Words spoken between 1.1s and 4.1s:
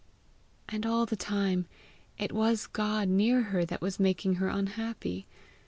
time it was God near her that was